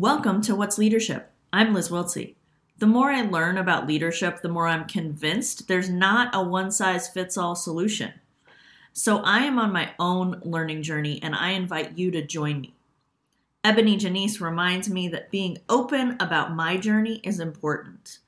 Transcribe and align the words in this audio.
Welcome 0.00 0.40
to 0.44 0.56
What's 0.56 0.78
Leadership. 0.78 1.30
I'm 1.52 1.74
Liz 1.74 1.90
Wiltsey. 1.90 2.36
The 2.78 2.86
more 2.86 3.10
I 3.10 3.20
learn 3.20 3.58
about 3.58 3.86
leadership, 3.86 4.40
the 4.40 4.48
more 4.48 4.66
I'm 4.66 4.86
convinced 4.86 5.68
there's 5.68 5.90
not 5.90 6.34
a 6.34 6.42
one 6.42 6.70
size 6.70 7.06
fits 7.06 7.36
all 7.36 7.54
solution. 7.54 8.14
So 8.94 9.18
I 9.18 9.40
am 9.40 9.58
on 9.58 9.74
my 9.74 9.90
own 9.98 10.40
learning 10.42 10.84
journey 10.84 11.20
and 11.22 11.34
I 11.34 11.50
invite 11.50 11.98
you 11.98 12.10
to 12.12 12.26
join 12.26 12.62
me. 12.62 12.72
Ebony 13.62 13.98
Janice 13.98 14.40
reminds 14.40 14.88
me 14.88 15.06
that 15.08 15.30
being 15.30 15.58
open 15.68 16.16
about 16.18 16.56
my 16.56 16.78
journey 16.78 17.20
is 17.22 17.38
important. 17.38 18.20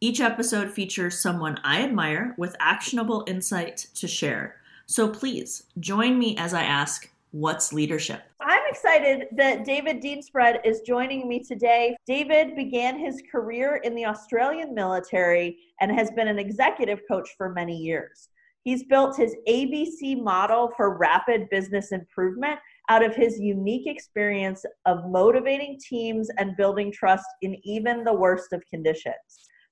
Each 0.00 0.20
episode 0.20 0.72
features 0.72 1.20
someone 1.20 1.60
I 1.62 1.82
admire 1.82 2.34
with 2.36 2.56
actionable 2.58 3.22
insight 3.28 3.86
to 3.94 4.08
share. 4.08 4.56
So 4.86 5.08
please 5.08 5.66
join 5.78 6.18
me 6.18 6.36
as 6.36 6.52
I 6.52 6.64
ask, 6.64 7.11
What's 7.32 7.72
leadership? 7.72 8.24
I'm 8.42 8.60
excited 8.68 9.28
that 9.38 9.64
David 9.64 10.00
Deane-Spread 10.00 10.60
is 10.66 10.82
joining 10.82 11.26
me 11.26 11.42
today. 11.42 11.96
David 12.06 12.54
began 12.54 12.98
his 12.98 13.22
career 13.32 13.80
in 13.84 13.94
the 13.94 14.04
Australian 14.04 14.74
military 14.74 15.56
and 15.80 15.90
has 15.90 16.10
been 16.10 16.28
an 16.28 16.38
executive 16.38 17.00
coach 17.08 17.30
for 17.38 17.48
many 17.48 17.74
years. 17.74 18.28
He's 18.64 18.84
built 18.84 19.16
his 19.16 19.34
ABC 19.48 20.22
model 20.22 20.72
for 20.76 20.98
rapid 20.98 21.48
business 21.48 21.90
improvement 21.90 22.60
out 22.90 23.02
of 23.02 23.14
his 23.14 23.40
unique 23.40 23.86
experience 23.86 24.62
of 24.84 25.08
motivating 25.08 25.80
teams 25.80 26.28
and 26.36 26.54
building 26.58 26.92
trust 26.92 27.24
in 27.40 27.56
even 27.64 28.04
the 28.04 28.12
worst 28.12 28.52
of 28.52 28.62
conditions. 28.68 29.14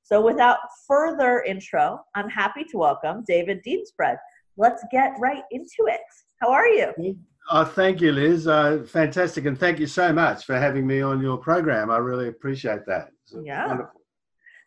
So, 0.03 0.23
without 0.25 0.61
further 0.89 1.43
intro, 1.43 2.01
I'm 2.15 2.31
happy 2.31 2.65
to 2.71 2.79
welcome 2.79 3.23
David 3.29 3.61
Deane-Spread. 3.63 4.17
Let's 4.57 4.83
get 4.91 5.13
right 5.21 5.45
into 5.51 5.89
it. 5.89 6.01
How 6.41 6.51
are 6.53 6.67
you? 6.67 6.95
Oh, 7.53 7.65
thank 7.65 8.01
you, 8.01 8.13
Liz. 8.13 8.47
Uh, 8.47 8.85
fantastic. 8.87 9.45
And 9.45 9.59
thank 9.59 9.81
you 9.81 9.87
so 9.87 10.13
much 10.13 10.45
for 10.45 10.57
having 10.57 10.87
me 10.87 11.01
on 11.01 11.21
your 11.21 11.37
program. 11.37 11.91
I 11.91 11.97
really 11.97 12.29
appreciate 12.29 12.87
that. 12.87 13.11
yeah. 13.43 13.67
Wonderful. 13.67 14.01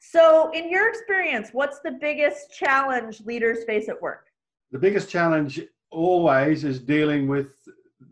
So, 0.02 0.52
in 0.52 0.70
your 0.70 0.90
experience, 0.90 1.50
what's 1.54 1.80
the 1.80 1.94
biggest 2.02 2.52
challenge 2.52 3.22
leaders 3.22 3.64
face 3.64 3.88
at 3.88 4.02
work? 4.02 4.26
The 4.74 4.80
biggest 4.80 5.10
challenge 5.10 5.62
always 5.92 6.66
is 6.66 6.82
dealing 6.82 7.26
with 7.30 7.54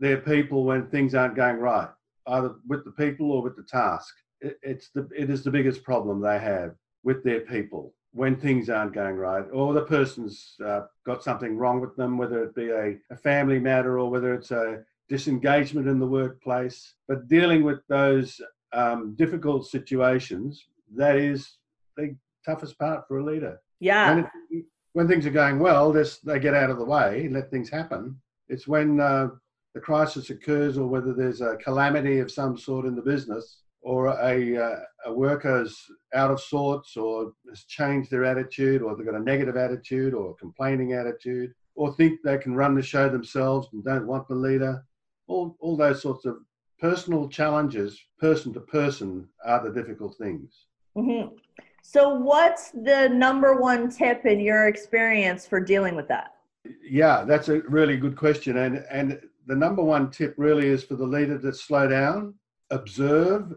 their 0.00 0.16
people 0.16 0.64
when 0.64 0.86
things 0.86 1.14
aren't 1.14 1.36
going 1.36 1.56
right, 1.56 1.90
either 2.28 2.54
with 2.66 2.86
the 2.86 2.92
people 2.92 3.30
or 3.30 3.42
with 3.42 3.56
the 3.56 3.64
task. 3.64 4.14
It, 4.40 4.58
it's 4.62 4.88
the, 4.94 5.06
it 5.14 5.28
is 5.28 5.44
the 5.44 5.50
biggest 5.50 5.84
problem 5.84 6.22
they 6.22 6.38
have 6.38 6.74
with 7.04 7.22
their 7.24 7.40
people 7.40 7.92
when 8.12 8.36
things 8.36 8.68
aren't 8.68 8.92
going 8.92 9.16
right, 9.16 9.44
or 9.52 9.72
the 9.72 9.82
person's 9.82 10.54
uh, 10.64 10.82
got 11.06 11.22
something 11.22 11.56
wrong 11.56 11.80
with 11.80 11.96
them, 11.96 12.18
whether 12.18 12.44
it 12.44 12.54
be 12.54 12.68
a, 12.68 12.96
a 13.10 13.16
family 13.16 13.58
matter 13.58 13.98
or 13.98 14.10
whether 14.10 14.34
it's 14.34 14.50
a 14.50 14.82
disengagement 15.08 15.88
in 15.88 15.98
the 15.98 16.06
workplace. 16.06 16.94
But 17.08 17.28
dealing 17.28 17.62
with 17.62 17.80
those 17.88 18.40
um, 18.72 19.14
difficult 19.14 19.66
situations, 19.66 20.66
that 20.94 21.16
is 21.16 21.56
the 21.96 22.14
toughest 22.44 22.78
part 22.78 23.08
for 23.08 23.18
a 23.18 23.24
leader. 23.24 23.60
Yeah. 23.80 24.24
It, 24.50 24.66
when 24.92 25.08
things 25.08 25.24
are 25.24 25.30
going 25.30 25.58
well, 25.58 25.90
they 25.92 26.38
get 26.38 26.54
out 26.54 26.70
of 26.70 26.76
the 26.76 26.84
way, 26.84 27.28
let 27.30 27.50
things 27.50 27.70
happen. 27.70 28.20
It's 28.48 28.68
when 28.68 29.00
uh, 29.00 29.28
the 29.74 29.80
crisis 29.80 30.28
occurs 30.28 30.76
or 30.76 30.86
whether 30.86 31.14
there's 31.14 31.40
a 31.40 31.56
calamity 31.56 32.18
of 32.18 32.30
some 32.30 32.58
sort 32.58 32.84
in 32.84 32.94
the 32.94 33.00
business 33.00 33.62
or 33.82 34.06
a, 34.06 34.56
uh, 34.56 34.80
a 35.06 35.12
worker's 35.12 35.76
out 36.14 36.30
of 36.30 36.40
sorts 36.40 36.96
or 36.96 37.32
has 37.48 37.64
changed 37.64 38.10
their 38.10 38.24
attitude 38.24 38.80
or 38.80 38.96
they've 38.96 39.06
got 39.06 39.14
a 39.14 39.20
negative 39.20 39.56
attitude 39.56 40.14
or 40.14 40.30
a 40.30 40.34
complaining 40.34 40.92
attitude 40.92 41.52
or 41.74 41.92
think 41.94 42.20
they 42.22 42.38
can 42.38 42.54
run 42.54 42.74
the 42.74 42.82
show 42.82 43.08
themselves 43.08 43.68
and 43.72 43.84
don't 43.84 44.06
want 44.06 44.28
the 44.28 44.34
leader, 44.34 44.84
all, 45.26 45.56
all 45.60 45.76
those 45.76 46.00
sorts 46.02 46.24
of 46.24 46.36
personal 46.78 47.28
challenges, 47.28 48.00
person 48.18 48.52
to 48.52 48.60
person, 48.60 49.28
are 49.44 49.62
the 49.62 49.72
difficult 49.72 50.16
things. 50.16 50.66
Mm-hmm. 50.96 51.34
So, 51.82 52.14
what's 52.14 52.70
the 52.70 53.08
number 53.08 53.54
one 53.54 53.90
tip 53.90 54.26
in 54.26 54.38
your 54.40 54.68
experience 54.68 55.46
for 55.46 55.60
dealing 55.60 55.96
with 55.96 56.06
that? 56.08 56.34
Yeah, 56.82 57.24
that's 57.24 57.48
a 57.48 57.60
really 57.62 57.96
good 57.96 58.16
question. 58.16 58.58
And, 58.58 58.84
and 58.90 59.20
the 59.46 59.56
number 59.56 59.82
one 59.82 60.10
tip 60.10 60.34
really 60.36 60.68
is 60.68 60.84
for 60.84 60.94
the 60.94 61.06
leader 61.06 61.38
to 61.38 61.52
slow 61.52 61.88
down, 61.88 62.34
observe, 62.70 63.54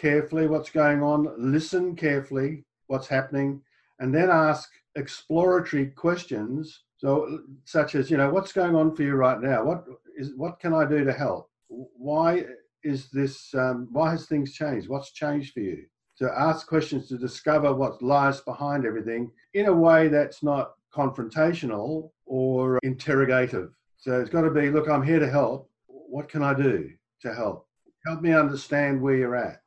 carefully 0.00 0.46
what's 0.46 0.70
going 0.70 1.02
on, 1.02 1.32
listen 1.36 1.94
carefully 1.94 2.64
what's 2.86 3.06
happening, 3.06 3.60
and 3.98 4.14
then 4.14 4.30
ask 4.30 4.70
exploratory 4.96 5.86
questions. 5.86 6.84
So, 6.96 7.40
such 7.64 7.94
as, 7.94 8.10
you 8.10 8.16
know, 8.16 8.30
what's 8.30 8.52
going 8.52 8.74
on 8.74 8.94
for 8.96 9.02
you 9.02 9.14
right 9.14 9.40
now? 9.40 9.62
What 9.64 9.84
is 10.16 10.32
what 10.36 10.58
can 10.58 10.72
I 10.74 10.84
do 10.84 11.04
to 11.04 11.12
help? 11.12 11.50
Why 11.68 12.44
is 12.82 13.10
this? 13.10 13.54
Um, 13.54 13.88
why 13.92 14.10
has 14.10 14.26
things 14.26 14.52
changed? 14.52 14.88
What's 14.88 15.12
changed 15.12 15.52
for 15.52 15.60
you? 15.60 15.84
To 16.18 16.30
ask 16.36 16.66
questions 16.66 17.08
to 17.08 17.18
discover 17.18 17.72
what 17.72 18.02
lies 18.02 18.40
behind 18.40 18.84
everything 18.84 19.30
in 19.54 19.66
a 19.66 19.72
way 19.72 20.08
that's 20.08 20.42
not 20.42 20.74
confrontational 20.94 22.10
or 22.26 22.78
interrogative. 22.82 23.70
So 23.96 24.20
it's 24.20 24.30
got 24.30 24.42
to 24.42 24.50
be, 24.50 24.70
look, 24.70 24.88
I'm 24.88 25.02
here 25.02 25.18
to 25.18 25.30
help. 25.30 25.70
What 25.86 26.28
can 26.28 26.42
I 26.42 26.52
do 26.52 26.90
to 27.22 27.34
help? 27.34 27.66
Help 28.04 28.20
me 28.20 28.32
understand 28.34 29.00
where 29.00 29.14
you're 29.14 29.36
at 29.36 29.59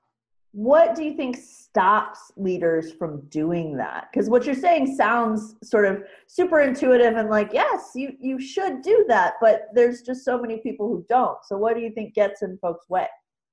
what 0.53 0.93
do 0.93 1.03
you 1.03 1.15
think 1.15 1.35
stops 1.35 2.31
leaders 2.37 2.93
from 2.93 3.21
doing 3.29 3.75
that? 3.77 4.09
Because 4.11 4.29
what 4.29 4.45
you're 4.45 4.53
saying 4.53 4.95
sounds 4.95 5.55
sort 5.63 5.85
of 5.85 6.03
super 6.27 6.59
intuitive 6.59 7.15
and 7.15 7.29
like 7.29 7.49
yes 7.51 7.89
you 7.95 8.13
you 8.19 8.39
should 8.39 8.83
do 8.83 9.03
that 9.07 9.33
but 9.41 9.69
there's 9.73 10.03
just 10.03 10.23
so 10.23 10.39
many 10.39 10.57
people 10.57 10.87
who 10.87 11.03
don't. 11.09 11.39
So 11.43 11.57
what 11.57 11.75
do 11.75 11.81
you 11.81 11.89
think 11.89 12.13
gets 12.13 12.43
in 12.43 12.57
folks 12.59 12.87
way? 12.87 13.07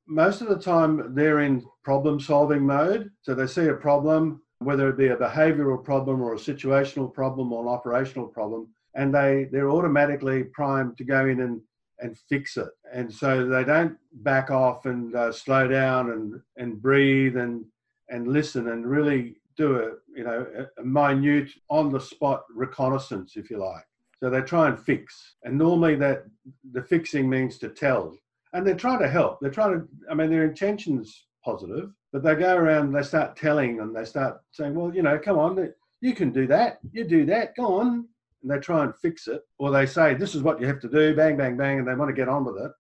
Most 0.07 0.43
of 0.43 0.49
the 0.49 0.59
time 0.59 1.15
they're 1.15 1.41
in 1.41 1.65
problem 1.85 2.21
solving 2.21 2.67
mode. 2.67 3.11
So 3.23 3.35
they 3.35 3.47
see 3.47 3.69
a 3.69 3.75
problem 3.75 4.43
whether 4.59 4.91
it 4.91 4.99
be 4.99 5.09
a 5.09 5.17
behavioral 5.17 5.83
problem 5.83 6.21
or 6.21 6.35
a 6.35 6.39
situational 6.39 7.13
problem 7.13 7.51
or 7.51 7.63
an 7.63 7.69
operational 7.69 8.27
problem 8.27 8.69
and 8.95 9.15
they 9.15 9.49
they're 9.53 9.71
automatically 9.71 10.45
primed 10.45 10.99
to 10.99 11.05
go 11.05 11.27
in 11.27 11.41
and 11.41 11.63
and 12.01 12.17
fix 12.17 12.57
it. 12.57 12.69
And 12.93 13.13
so 13.13 13.47
they 13.47 13.65
don't 13.65 13.97
back 14.13 14.51
off 14.51 14.87
and 14.87 15.15
uh, 15.15 15.33
slow 15.33 15.69
down 15.69 16.11
and, 16.11 16.41
and 16.57 16.81
breathe 16.81 17.37
and, 17.37 17.65
and 18.09 18.29
listen 18.29 18.69
and 18.69 18.87
really 18.87 19.37
do 19.57 19.77
a, 19.77 19.91
you 20.17 20.25
know, 20.25 20.47
a 20.79 20.85
minute 20.85 21.51
on 21.69 21.91
the 21.91 22.01
spot 22.01 22.45
reconnaissance, 22.55 23.37
if 23.37 23.51
you 23.51 23.59
like. 23.59 23.85
So 24.23 24.31
they 24.31 24.43
try 24.43 24.69
and 24.69 24.79
fix. 24.79 25.37
And 25.45 25.57
normally 25.57 25.97
that 25.97 26.25
the 26.73 26.83
fixing 26.83 27.29
means 27.29 27.59
to 27.59 27.69
tell. 27.69 28.17
And 28.53 28.67
they're 28.67 28.75
trying 28.75 29.01
to 29.01 29.09
help. 29.09 29.39
They're 29.41 29.51
trying 29.51 29.81
to, 29.81 29.89
I 30.11 30.15
mean, 30.15 30.31
their 30.31 30.45
intention's 30.45 31.27
positive, 31.45 31.91
but 32.13 32.23
they 32.23 32.35
go 32.35 32.57
around, 32.57 32.93
they 32.93 33.03
start 33.03 33.37
telling 33.37 33.81
and 33.81 33.95
they 33.95 34.05
start 34.05 34.41
saying, 34.53 34.75
well, 34.75 34.95
you 34.95 35.03
know, 35.03 35.19
come 35.19 35.39
on, 35.39 35.73
you 36.01 36.15
can 36.15 36.33
do 36.33 36.47
that. 36.49 36.81
You 36.93 37.05
do 37.05 37.25
that. 37.27 37.55
Go 37.57 37.79
on 37.79 38.09
and 38.43 38.51
they 38.51 38.59
try 38.59 38.85
and 38.85 38.95
fix 38.97 39.29
it, 39.29 39.43
or 39.59 39.71
they 39.71 39.87
say, 39.87 40.15
this 40.15 40.35
is 40.35 40.43
what 40.43 40.61
you 40.61 40.67
have 40.67 40.81
to 40.81 40.89
do, 40.89 41.15
bang, 41.15 41.37
bang, 41.37 41.57
bang, 41.57 41.79
and 41.79 41.89
they 41.89 41.95
want 41.95 42.09
to 42.09 42.15
get 42.15 42.29
on 42.29 42.45
with 42.45 42.57
it. 42.57 42.73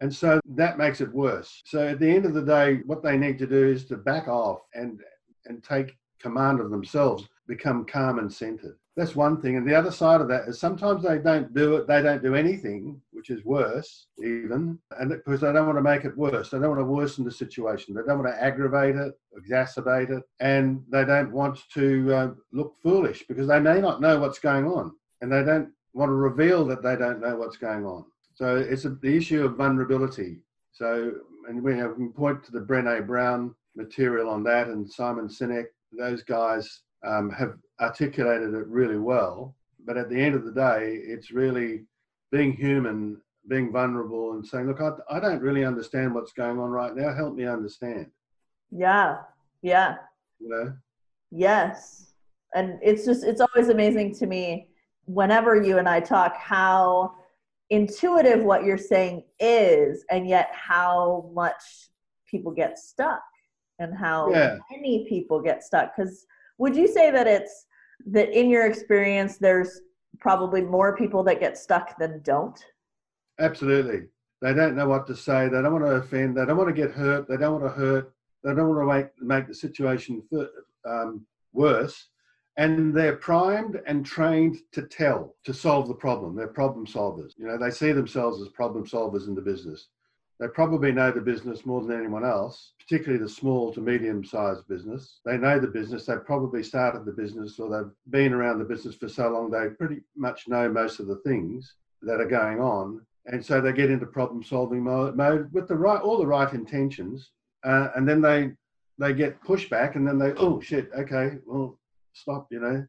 And 0.00 0.14
so 0.14 0.40
that 0.54 0.78
makes 0.78 1.00
it 1.00 1.12
worse. 1.12 1.62
So 1.64 1.88
at 1.88 1.98
the 1.98 2.08
end 2.08 2.24
of 2.24 2.34
the 2.34 2.42
day, 2.42 2.80
what 2.86 3.02
they 3.02 3.16
need 3.16 3.38
to 3.38 3.46
do 3.46 3.68
is 3.68 3.84
to 3.86 3.96
back 3.96 4.28
off 4.28 4.60
and 4.74 5.00
and 5.46 5.62
take 5.64 5.96
command 6.20 6.60
of 6.60 6.70
themselves, 6.70 7.28
become 7.46 7.84
calm 7.84 8.18
and 8.18 8.32
centered. 8.32 8.76
That's 8.96 9.14
one 9.14 9.40
thing. 9.40 9.56
And 9.56 9.68
the 9.68 9.74
other 9.74 9.92
side 9.92 10.20
of 10.20 10.28
that 10.28 10.48
is 10.48 10.58
sometimes 10.58 11.02
they 11.02 11.18
don't 11.18 11.54
do 11.54 11.76
it, 11.76 11.86
they 11.86 12.02
don't 12.02 12.22
do 12.22 12.34
anything, 12.34 13.00
which 13.18 13.30
is 13.30 13.44
worse 13.44 14.06
even, 14.24 14.78
and 15.00 15.10
because 15.10 15.40
they 15.40 15.52
don't 15.52 15.66
want 15.66 15.76
to 15.76 15.82
make 15.82 16.04
it 16.04 16.16
worse. 16.16 16.50
They 16.50 16.58
don't 16.58 16.68
want 16.68 16.80
to 16.80 16.84
worsen 16.84 17.24
the 17.24 17.32
situation. 17.32 17.92
They 17.92 18.02
don't 18.06 18.22
want 18.22 18.32
to 18.32 18.42
aggravate 18.42 18.94
it, 18.94 19.12
exacerbate 19.36 20.16
it, 20.16 20.22
and 20.38 20.84
they 20.88 21.04
don't 21.04 21.32
want 21.32 21.58
to 21.74 22.14
uh, 22.14 22.30
look 22.52 22.76
foolish 22.80 23.24
because 23.26 23.48
they 23.48 23.58
may 23.58 23.80
not 23.80 24.00
know 24.00 24.20
what's 24.20 24.38
going 24.38 24.66
on, 24.66 24.92
and 25.20 25.32
they 25.32 25.42
don't 25.42 25.70
want 25.94 26.10
to 26.10 26.14
reveal 26.14 26.64
that 26.66 26.80
they 26.80 26.94
don't 26.94 27.20
know 27.20 27.36
what's 27.36 27.56
going 27.56 27.84
on. 27.84 28.04
So 28.36 28.54
it's 28.54 28.84
a, 28.84 28.90
the 28.90 29.16
issue 29.16 29.44
of 29.44 29.56
vulnerability. 29.56 30.38
So, 30.70 31.12
and 31.48 31.60
we, 31.60 31.76
have, 31.76 31.96
point 32.14 32.44
to 32.44 32.52
the 32.52 32.60
Brené 32.60 33.04
Brown 33.04 33.52
material 33.74 34.30
on 34.30 34.44
that, 34.44 34.68
and 34.68 34.88
Simon 34.88 35.26
Sinek. 35.26 35.66
Those 35.90 36.22
guys 36.22 36.82
um, 37.04 37.30
have 37.30 37.56
articulated 37.80 38.54
it 38.54 38.66
really 38.68 38.98
well. 38.98 39.56
But 39.84 39.96
at 39.96 40.08
the 40.08 40.20
end 40.20 40.36
of 40.36 40.44
the 40.44 40.52
day, 40.52 41.00
it's 41.02 41.32
really 41.32 41.86
being 42.30 42.52
human, 42.52 43.20
being 43.48 43.72
vulnerable, 43.72 44.32
and 44.32 44.46
saying, 44.46 44.66
"Look, 44.66 44.80
I, 44.80 44.90
I 45.10 45.20
don't 45.20 45.40
really 45.40 45.64
understand 45.64 46.14
what's 46.14 46.32
going 46.32 46.58
on 46.58 46.70
right 46.70 46.94
now. 46.94 47.14
Help 47.14 47.34
me 47.34 47.46
understand." 47.46 48.06
Yeah, 48.70 49.18
yeah. 49.62 49.96
You 50.38 50.48
know. 50.48 50.72
Yes, 51.30 52.12
and 52.54 52.78
it's 52.82 53.04
just 53.04 53.24
it's 53.24 53.40
always 53.40 53.68
amazing 53.68 54.14
to 54.16 54.26
me 54.26 54.68
whenever 55.06 55.56
you 55.56 55.78
and 55.78 55.88
I 55.88 56.00
talk 56.00 56.36
how 56.36 57.14
intuitive 57.70 58.42
what 58.42 58.64
you're 58.64 58.78
saying 58.78 59.24
is, 59.40 60.04
and 60.10 60.28
yet 60.28 60.50
how 60.52 61.30
much 61.34 61.62
people 62.30 62.52
get 62.52 62.78
stuck 62.78 63.22
and 63.78 63.96
how 63.96 64.30
yeah. 64.30 64.58
many 64.70 65.06
people 65.08 65.40
get 65.40 65.62
stuck 65.62 65.96
because 65.96 66.26
would 66.58 66.76
you 66.76 66.88
say 66.88 67.10
that 67.10 67.26
it's 67.26 67.66
that 68.06 68.30
in 68.38 68.50
your 68.50 68.66
experience 68.66 69.38
there's 69.38 69.80
probably 70.20 70.62
more 70.62 70.96
people 70.96 71.22
that 71.24 71.40
get 71.40 71.58
stuck 71.58 71.98
than 71.98 72.20
don't? 72.22 72.58
Absolutely. 73.38 74.08
They 74.40 74.54
don't 74.54 74.76
know 74.76 74.88
what 74.88 75.06
to 75.08 75.16
say. 75.16 75.48
They 75.48 75.62
don't 75.62 75.72
want 75.72 75.84
to 75.84 75.92
offend. 75.92 76.36
They 76.36 76.44
don't 76.44 76.56
want 76.56 76.68
to 76.68 76.82
get 76.82 76.92
hurt. 76.92 77.28
They 77.28 77.36
don't 77.36 77.60
want 77.60 77.64
to 77.64 77.80
hurt. 77.80 78.12
They 78.44 78.54
don't 78.54 78.68
want 78.68 78.88
to 78.88 78.94
make, 78.94 79.06
make 79.20 79.48
the 79.48 79.54
situation 79.54 80.22
um, 80.88 81.26
worse. 81.52 82.08
And 82.56 82.94
they're 82.94 83.16
primed 83.16 83.80
and 83.86 84.04
trained 84.04 84.58
to 84.72 84.82
tell, 84.82 85.36
to 85.44 85.54
solve 85.54 85.86
the 85.86 85.94
problem. 85.94 86.34
They're 86.34 86.48
problem 86.48 86.86
solvers. 86.86 87.32
You 87.36 87.46
know, 87.46 87.58
they 87.58 87.70
see 87.70 87.92
themselves 87.92 88.40
as 88.42 88.48
problem 88.48 88.84
solvers 88.84 89.28
in 89.28 89.34
the 89.34 89.40
business. 89.40 89.88
They 90.40 90.46
probably 90.46 90.92
know 90.92 91.10
the 91.10 91.20
business 91.20 91.66
more 91.66 91.82
than 91.82 91.98
anyone 91.98 92.24
else, 92.24 92.72
particularly 92.78 93.22
the 93.22 93.28
small 93.28 93.72
to 93.72 93.80
medium 93.80 94.24
sized 94.24 94.68
business. 94.68 95.20
They 95.24 95.36
know 95.36 95.58
the 95.58 95.66
business. 95.66 96.06
They've 96.06 96.24
probably 96.24 96.62
started 96.62 97.04
the 97.04 97.12
business 97.12 97.58
or 97.58 97.68
they've 97.68 97.92
been 98.10 98.32
around 98.32 98.60
the 98.60 98.64
business 98.64 98.94
for 98.94 99.08
so 99.08 99.30
long, 99.30 99.50
they 99.50 99.68
pretty 99.70 100.02
much 100.16 100.46
know 100.46 100.68
most 100.68 101.00
of 101.00 101.08
the 101.08 101.20
things 101.26 101.74
that 102.02 102.20
are 102.20 102.28
going 102.28 102.60
on. 102.60 103.04
And 103.26 103.44
so 103.44 103.60
they 103.60 103.72
get 103.72 103.90
into 103.90 104.06
problem 104.06 104.44
solving 104.44 104.82
mode, 104.82 105.52
with 105.52 105.66
the 105.66 105.76
right, 105.76 106.00
all 106.00 106.18
the 106.18 106.26
right 106.26 106.52
intentions. 106.52 107.32
Uh, 107.64 107.88
and 107.96 108.08
then 108.08 108.22
they, 108.22 108.52
they 108.98 109.12
get 109.12 109.42
pushback 109.42 109.96
and 109.96 110.06
then 110.06 110.18
they, 110.18 110.32
oh 110.34 110.60
shit, 110.60 110.88
okay, 110.96 111.38
well, 111.46 111.78
stop, 112.12 112.46
you 112.50 112.60
know. 112.60 112.86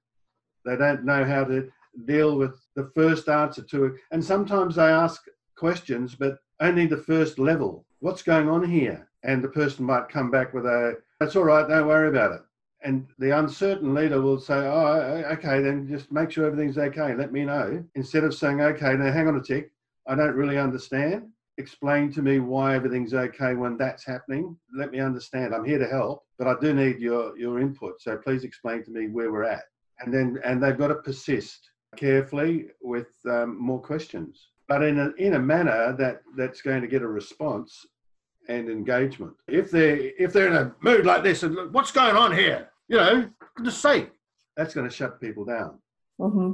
They 0.66 0.76
don't 0.76 1.04
know 1.04 1.26
how 1.26 1.46
to 1.46 1.70
deal 2.06 2.38
with 2.38 2.60
the 2.76 2.92
first 2.96 3.28
answer 3.28 3.64
to 3.64 3.86
it. 3.86 3.94
And 4.12 4.24
sometimes 4.24 4.76
they 4.76 4.84
ask 4.84 5.24
questions, 5.58 6.16
but 6.16 6.38
only 6.60 6.86
the 6.86 6.98
first 6.98 7.40
level. 7.40 7.86
What's 8.00 8.22
going 8.22 8.50
on 8.50 8.70
here? 8.70 9.08
And 9.24 9.44
the 9.44 9.50
person 9.50 9.86
might 9.86 10.10
come 10.10 10.32
back 10.32 10.54
with 10.54 10.66
a, 10.66 10.98
that's 11.20 11.36
all 11.36 11.44
right, 11.44 11.68
don't 11.68 11.88
worry 11.88 12.10
about 12.10 12.34
it. 12.34 12.42
And 12.82 13.08
the 13.18 13.38
uncertain 13.38 13.94
leader 13.94 14.22
will 14.22 14.40
say, 14.40 14.56
oh, 14.56 15.24
okay, 15.34 15.62
then 15.62 15.88
just 15.88 16.12
make 16.12 16.32
sure 16.32 16.46
everything's 16.46 16.78
okay. 16.78 17.14
Let 17.14 17.34
me 17.34 17.44
know. 17.44 17.84
Instead 17.96 18.24
of 18.24 18.34
saying, 18.34 18.62
okay, 18.62 18.94
now 18.94 19.12
hang 19.12 19.28
on 19.28 19.36
a 19.36 19.44
tick. 19.44 19.72
I 20.08 20.16
don't 20.16 20.36
really 20.36 20.58
understand. 20.58 21.28
Explain 21.58 22.10
to 22.14 22.22
me 22.22 22.40
why 22.40 22.76
everything's 22.76 23.14
okay 23.14 23.54
when 23.54 23.76
that's 23.76 24.06
happening. 24.06 24.56
Let 24.74 24.92
me 24.92 25.00
understand. 25.00 25.54
I'm 25.54 25.66
here 25.66 25.78
to 25.78 25.88
help, 25.88 26.24
but 26.38 26.48
I 26.48 26.56
do 26.62 26.74
need 26.74 27.00
your, 27.00 27.38
your 27.38 27.60
input. 27.60 28.02
So 28.02 28.16
please 28.16 28.46
explain 28.46 28.82
to 28.86 28.92
me 28.92 29.08
where 29.08 29.30
we're 29.30 29.44
at. 29.44 29.64
And 30.00 30.14
then, 30.14 30.40
and 30.46 30.64
they've 30.64 30.78
got 30.78 30.88
to 30.88 30.96
persist 30.96 31.70
carefully 31.98 32.68
with 32.82 33.10
um, 33.26 33.62
more 33.62 33.82
questions 33.82 34.49
but 34.70 34.84
in 34.84 35.00
a, 35.00 35.10
in 35.18 35.34
a 35.34 35.40
manner 35.40 35.94
that, 35.98 36.22
that's 36.38 36.62
going 36.62 36.82
to 36.82 36.88
get 36.88 37.02
a 37.02 37.08
response 37.08 37.88
and 38.48 38.70
engagement. 38.70 39.34
If 39.48 39.70
they're 39.72 40.12
if 40.18 40.32
they're 40.32 40.48
in 40.48 40.56
a 40.56 40.74
mood 40.82 41.06
like 41.06 41.24
this 41.24 41.44
and 41.44 41.56
look, 41.56 41.74
what's 41.74 41.92
going 41.92 42.16
on 42.16 42.32
here, 42.32 42.70
you 42.88 42.98
know, 42.98 43.30
goodness 43.56 43.78
sake, 43.78 44.12
that's 44.56 44.74
going 44.74 44.88
to 44.88 44.96
shut 44.96 45.20
people 45.20 45.44
down. 45.44 45.80
Mm-hmm. 46.22 46.52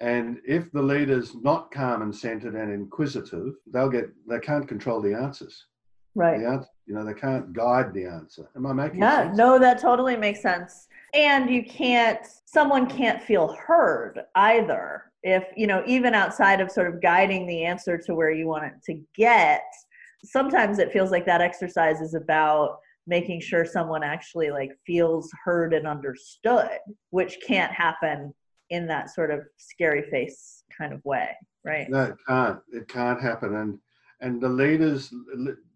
And 0.00 0.38
if 0.46 0.70
the 0.72 0.82
leader's 0.82 1.34
not 1.34 1.70
calm 1.70 2.02
and 2.02 2.14
centered 2.14 2.54
and 2.54 2.72
inquisitive, 2.72 3.54
they'll 3.72 3.90
get 3.90 4.10
they 4.28 4.38
can't 4.38 4.66
control 4.66 5.00
the 5.00 5.14
answers. 5.14 5.66
Right. 6.14 6.40
The 6.40 6.46
answer, 6.48 6.68
you 6.86 6.94
know, 6.94 7.04
they 7.04 7.14
can't 7.14 7.52
guide 7.52 7.92
the 7.92 8.06
answer. 8.06 8.48
Am 8.56 8.66
I 8.66 8.72
making 8.72 9.00
yeah, 9.00 9.24
sense? 9.24 9.36
no, 9.36 9.58
that 9.58 9.80
totally 9.80 10.16
makes 10.16 10.42
sense. 10.42 10.88
And 11.14 11.50
you 11.50 11.64
can't 11.64 12.26
someone 12.44 12.86
can't 12.86 13.22
feel 13.22 13.48
heard 13.54 14.20
either 14.34 15.05
if 15.22 15.44
you 15.56 15.66
know 15.66 15.82
even 15.86 16.14
outside 16.14 16.60
of 16.60 16.70
sort 16.70 16.92
of 16.92 17.00
guiding 17.02 17.46
the 17.46 17.64
answer 17.64 17.98
to 17.98 18.14
where 18.14 18.30
you 18.30 18.46
want 18.46 18.64
it 18.64 18.74
to 18.84 19.00
get 19.16 19.64
sometimes 20.24 20.78
it 20.78 20.92
feels 20.92 21.10
like 21.10 21.26
that 21.26 21.40
exercise 21.40 22.00
is 22.00 22.14
about 22.14 22.78
making 23.06 23.40
sure 23.40 23.64
someone 23.64 24.02
actually 24.02 24.50
like 24.50 24.72
feels 24.86 25.30
heard 25.44 25.72
and 25.72 25.86
understood 25.86 26.78
which 27.10 27.38
can't 27.46 27.72
happen 27.72 28.32
in 28.70 28.86
that 28.86 29.10
sort 29.10 29.30
of 29.30 29.40
scary 29.56 30.02
face 30.10 30.64
kind 30.76 30.92
of 30.92 31.04
way 31.04 31.30
right? 31.66 31.90
No 31.90 32.04
it 32.04 32.16
can't. 32.26 32.60
It 32.72 32.88
can't 32.88 33.20
happen. 33.20 33.56
And 33.56 33.78
and 34.20 34.40
the 34.40 34.48
leaders 34.48 35.12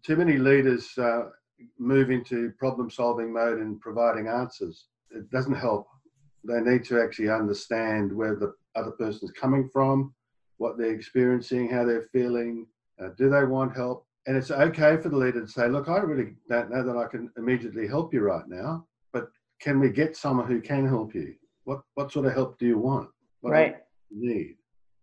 too 0.03 0.15
many 0.15 0.37
leaders 0.37 0.97
uh, 0.97 1.25
move 1.77 2.09
into 2.09 2.51
problem 2.57 2.89
solving 2.89 3.31
mode 3.31 3.59
and 3.59 3.79
providing 3.79 4.27
answers. 4.27 4.87
It 5.11 5.29
doesn't 5.29 5.53
help. 5.53 5.85
They 6.43 6.59
need 6.61 6.85
to 6.85 6.99
actually 6.99 7.29
understand 7.29 8.11
where 8.11 8.35
the 8.35 8.53
other 8.75 8.91
person's 8.91 9.31
coming 9.31 9.69
from, 9.71 10.13
what 10.57 10.77
they're 10.77 10.93
experiencing, 10.93 11.69
how 11.69 11.83
they're 11.83 12.07
feeling, 12.13 12.67
uh, 13.01 13.09
do 13.17 13.29
they 13.29 13.43
want 13.43 13.75
help? 13.75 14.05
And 14.27 14.37
it's 14.37 14.51
okay 14.51 14.97
for 14.97 15.09
the 15.09 15.17
leader 15.17 15.41
to 15.41 15.47
say, 15.47 15.67
look, 15.67 15.89
I 15.89 15.97
really 15.97 16.33
don't 16.47 16.69
know 16.69 16.83
that 16.83 16.95
I 16.95 17.07
can 17.07 17.31
immediately 17.37 17.87
help 17.87 18.13
you 18.13 18.21
right 18.21 18.47
now, 18.47 18.85
but 19.11 19.29
can 19.59 19.79
we 19.79 19.89
get 19.89 20.15
someone 20.15 20.47
who 20.47 20.61
can 20.61 20.87
help 20.87 21.15
you? 21.15 21.33
What 21.63 21.81
what 21.95 22.11
sort 22.11 22.27
of 22.27 22.33
help 22.33 22.59
do 22.59 22.67
you 22.67 22.77
want? 22.77 23.09
What 23.41 23.51
right. 23.51 23.77
You 24.09 24.35
need. 24.35 24.57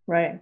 Right. 0.07 0.41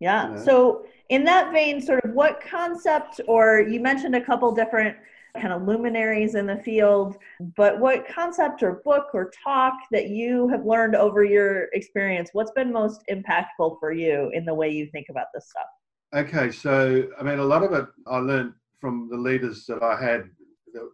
Yeah. 0.00 0.28
You 0.28 0.34
know? 0.34 0.44
So 0.44 0.86
in 1.08 1.24
that 1.24 1.52
vein, 1.52 1.80
sort 1.80 2.04
of 2.04 2.12
what 2.12 2.40
concept 2.40 3.20
or 3.28 3.60
you 3.60 3.78
mentioned 3.80 4.16
a 4.16 4.20
couple 4.20 4.50
different 4.52 4.96
kind 5.34 5.52
of 5.52 5.62
luminaries 5.62 6.34
in 6.34 6.46
the 6.46 6.56
field. 6.56 7.16
But 7.56 7.78
what 7.78 8.06
concept 8.08 8.62
or 8.62 8.82
book 8.84 9.08
or 9.14 9.30
talk 9.42 9.74
that 9.90 10.08
you 10.08 10.48
have 10.48 10.64
learned 10.64 10.96
over 10.96 11.24
your 11.24 11.68
experience, 11.72 12.30
what's 12.32 12.52
been 12.52 12.72
most 12.72 13.02
impactful 13.10 13.78
for 13.78 13.92
you 13.92 14.30
in 14.32 14.44
the 14.44 14.54
way 14.54 14.70
you 14.70 14.88
think 14.90 15.06
about 15.10 15.26
this 15.34 15.48
stuff? 15.48 15.66
Okay, 16.14 16.50
so 16.50 17.08
I 17.18 17.22
mean, 17.22 17.38
a 17.38 17.44
lot 17.44 17.62
of 17.62 17.72
it 17.72 17.86
I 18.06 18.18
learned 18.18 18.54
from 18.80 19.08
the 19.10 19.16
leaders 19.16 19.66
that 19.66 19.82
I 19.82 20.02
had 20.02 20.28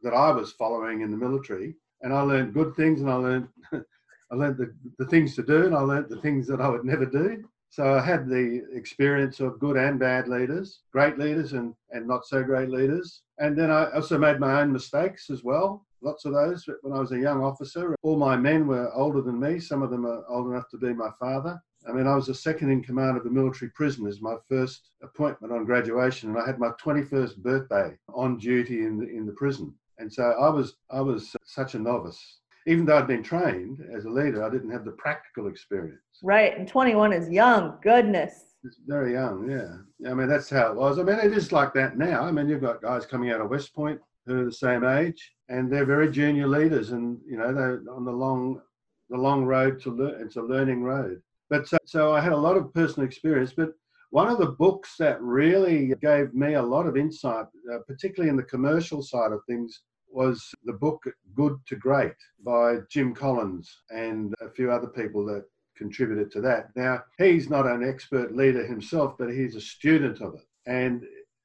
that 0.02 0.14
I 0.14 0.30
was 0.30 0.52
following 0.52 1.00
in 1.00 1.10
the 1.10 1.16
military, 1.16 1.74
and 2.02 2.12
I 2.12 2.20
learned 2.20 2.54
good 2.54 2.74
things, 2.76 3.00
and 3.00 3.10
I 3.10 3.14
learned 3.14 3.48
I 3.72 4.34
learned 4.34 4.58
the, 4.58 4.74
the 4.98 5.06
things 5.06 5.34
to 5.36 5.42
do, 5.42 5.66
and 5.66 5.74
I 5.74 5.80
learned 5.80 6.10
the 6.10 6.20
things 6.20 6.46
that 6.48 6.60
I 6.60 6.68
would 6.68 6.84
never 6.84 7.06
do. 7.06 7.44
So 7.70 7.94
I 7.94 8.00
had 8.00 8.28
the 8.28 8.62
experience 8.72 9.40
of 9.40 9.58
good 9.58 9.76
and 9.76 9.98
bad 9.98 10.28
leaders, 10.28 10.80
great 10.92 11.18
leaders 11.18 11.52
and, 11.52 11.74
and 11.90 12.06
not 12.06 12.26
so 12.26 12.42
great 12.42 12.70
leaders. 12.70 13.22
And 13.38 13.56
then 13.58 13.70
I 13.70 13.90
also 13.92 14.18
made 14.18 14.40
my 14.40 14.60
own 14.62 14.72
mistakes 14.72 15.28
as 15.30 15.44
well. 15.44 15.84
Lots 16.00 16.24
of 16.24 16.32
those 16.32 16.64
when 16.82 16.92
I 16.92 17.00
was 17.00 17.12
a 17.12 17.18
young 17.18 17.42
officer. 17.42 17.94
All 18.02 18.16
my 18.16 18.36
men 18.36 18.66
were 18.66 18.92
older 18.94 19.20
than 19.20 19.40
me. 19.40 19.58
Some 19.60 19.82
of 19.82 19.90
them 19.90 20.06
are 20.06 20.24
old 20.28 20.50
enough 20.50 20.68
to 20.70 20.78
be 20.78 20.92
my 20.94 21.10
father. 21.18 21.60
I 21.88 21.92
mean, 21.92 22.06
I 22.06 22.16
was 22.16 22.26
the 22.26 22.34
second 22.34 22.70
in 22.70 22.82
command 22.82 23.16
of 23.16 23.26
a 23.26 23.30
military 23.30 23.70
prison 23.70 24.06
as 24.06 24.20
my 24.20 24.36
first 24.48 24.90
appointment 25.02 25.52
on 25.52 25.64
graduation, 25.64 26.30
and 26.30 26.38
I 26.38 26.46
had 26.46 26.58
my 26.58 26.70
21st 26.82 27.36
birthday 27.38 27.96
on 28.12 28.38
duty 28.38 28.84
in 28.84 28.98
the, 28.98 29.08
in 29.08 29.24
the 29.24 29.32
prison. 29.32 29.72
And 29.98 30.12
so 30.12 30.22
I 30.24 30.48
was 30.48 30.76
I 30.90 31.00
was 31.00 31.34
such 31.44 31.74
a 31.74 31.78
novice 31.78 32.38
even 32.66 32.84
though 32.84 32.98
I'd 32.98 33.06
been 33.06 33.22
trained 33.22 33.78
as 33.94 34.04
a 34.04 34.10
leader, 34.10 34.42
I 34.44 34.50
didn't 34.50 34.70
have 34.70 34.84
the 34.84 34.92
practical 34.92 35.46
experience. 35.46 36.00
Right, 36.22 36.56
and 36.58 36.66
21 36.66 37.12
is 37.12 37.30
young. 37.30 37.78
Goodness. 37.82 38.54
It's 38.64 38.80
very 38.86 39.12
young, 39.12 39.48
yeah. 39.48 40.10
I 40.10 40.14
mean, 40.14 40.28
that's 40.28 40.50
how 40.50 40.72
it 40.72 40.76
was. 40.76 40.98
I 40.98 41.04
mean, 41.04 41.18
it 41.18 41.32
is 41.32 41.52
like 41.52 41.72
that 41.74 41.96
now. 41.96 42.22
I 42.22 42.32
mean, 42.32 42.48
you've 42.48 42.60
got 42.60 42.82
guys 42.82 43.06
coming 43.06 43.30
out 43.30 43.40
of 43.40 43.50
West 43.50 43.74
Point 43.74 44.00
who 44.26 44.40
are 44.40 44.44
the 44.44 44.52
same 44.52 44.82
age, 44.84 45.32
and 45.48 45.72
they're 45.72 45.84
very 45.84 46.10
junior 46.10 46.48
leaders, 46.48 46.90
and 46.90 47.18
you 47.28 47.36
know 47.36 47.54
they're 47.54 47.82
on 47.94 48.04
the 48.04 48.10
long, 48.10 48.60
the 49.08 49.16
long 49.16 49.44
road 49.44 49.80
to 49.82 49.90
learn. 49.90 50.20
It's 50.20 50.36
a 50.36 50.42
learning 50.42 50.82
road. 50.82 51.22
But 51.48 51.68
so, 51.68 51.78
so 51.84 52.12
I 52.12 52.20
had 52.20 52.32
a 52.32 52.36
lot 52.36 52.56
of 52.56 52.74
personal 52.74 53.06
experience. 53.06 53.52
But 53.56 53.70
one 54.10 54.28
of 54.28 54.38
the 54.38 54.52
books 54.52 54.96
that 54.98 55.22
really 55.22 55.94
gave 56.00 56.34
me 56.34 56.54
a 56.54 56.62
lot 56.62 56.86
of 56.86 56.96
insight, 56.96 57.46
uh, 57.72 57.78
particularly 57.86 58.30
in 58.30 58.36
the 58.36 58.42
commercial 58.42 59.00
side 59.00 59.30
of 59.30 59.40
things, 59.48 59.82
was 60.16 60.54
the 60.64 60.72
book 60.72 61.04
Good 61.34 61.58
to 61.66 61.76
Great 61.76 62.16
by 62.42 62.78
Jim 62.88 63.14
Collins 63.14 63.82
and 63.90 64.34
a 64.40 64.48
few 64.48 64.72
other 64.72 64.86
people 64.86 65.26
that 65.26 65.44
contributed 65.76 66.32
to 66.32 66.40
that. 66.40 66.74
Now, 66.74 67.04
he's 67.18 67.50
not 67.50 67.66
an 67.66 67.86
expert 67.86 68.34
leader 68.34 68.64
himself, 68.64 69.16
but 69.18 69.28
he's 69.28 69.56
a 69.56 69.60
student 69.60 70.22
of 70.22 70.32
it. 70.34 70.46
And 70.64 71.04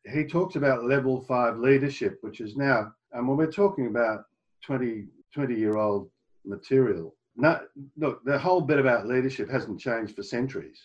he 0.10 0.24
talks 0.24 0.56
about 0.56 0.86
level 0.86 1.20
five 1.20 1.58
leadership, 1.58 2.20
which 2.22 2.40
is 2.40 2.56
now, 2.56 2.94
and 3.12 3.28
when 3.28 3.36
we're 3.36 3.52
talking 3.52 3.88
about 3.88 4.24
20, 4.64 5.06
20 5.34 5.54
year 5.54 5.76
old 5.76 6.10
material, 6.46 7.14
no, 7.36 7.60
look, 7.98 8.24
the 8.24 8.40
whole 8.40 8.62
bit 8.62 8.80
about 8.80 9.06
leadership 9.06 9.50
hasn't 9.50 9.82
changed 9.82 10.16
for 10.16 10.24
centuries. 10.24 10.80